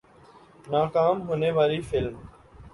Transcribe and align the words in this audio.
ناکام 0.71 1.17
ہونے 1.27 1.49
والی 1.51 1.79
فلم 1.89 2.15